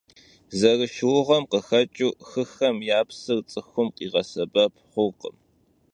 [0.59, 5.35] Zerışşıuğem khıxeç'ıu xıxem ya psır ts'ıxum khiğesebep xhurkhım.